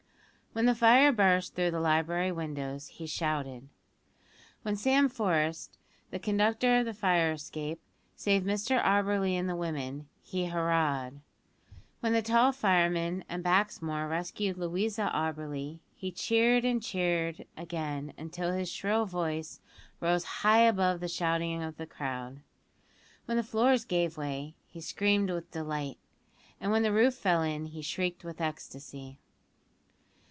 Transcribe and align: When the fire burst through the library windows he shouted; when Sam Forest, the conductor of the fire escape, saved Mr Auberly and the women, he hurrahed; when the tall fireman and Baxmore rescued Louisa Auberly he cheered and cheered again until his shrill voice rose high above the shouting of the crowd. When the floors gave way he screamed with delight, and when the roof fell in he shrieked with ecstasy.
When 0.53 0.65
the 0.65 0.75
fire 0.75 1.13
burst 1.13 1.55
through 1.55 1.71
the 1.71 1.79
library 1.79 2.29
windows 2.29 2.87
he 2.87 3.07
shouted; 3.07 3.69
when 4.63 4.75
Sam 4.75 5.07
Forest, 5.07 5.77
the 6.09 6.19
conductor 6.19 6.77
of 6.79 6.85
the 6.85 6.93
fire 6.93 7.31
escape, 7.31 7.79
saved 8.17 8.45
Mr 8.45 8.83
Auberly 8.83 9.35
and 9.35 9.47
the 9.49 9.55
women, 9.55 10.09
he 10.21 10.47
hurrahed; 10.47 11.21
when 12.01 12.11
the 12.11 12.21
tall 12.21 12.51
fireman 12.51 13.23
and 13.29 13.45
Baxmore 13.45 14.09
rescued 14.09 14.57
Louisa 14.57 15.09
Auberly 15.15 15.79
he 15.95 16.11
cheered 16.11 16.65
and 16.65 16.83
cheered 16.83 17.45
again 17.55 18.11
until 18.17 18.51
his 18.51 18.69
shrill 18.69 19.05
voice 19.05 19.61
rose 20.01 20.25
high 20.25 20.63
above 20.63 20.99
the 20.99 21.07
shouting 21.07 21.63
of 21.63 21.77
the 21.77 21.87
crowd. 21.87 22.41
When 23.23 23.37
the 23.37 23.43
floors 23.43 23.85
gave 23.85 24.17
way 24.17 24.55
he 24.67 24.81
screamed 24.81 25.29
with 25.29 25.49
delight, 25.51 25.97
and 26.59 26.73
when 26.73 26.83
the 26.83 26.91
roof 26.91 27.13
fell 27.15 27.41
in 27.41 27.67
he 27.67 27.81
shrieked 27.81 28.25
with 28.25 28.41
ecstasy. 28.41 29.17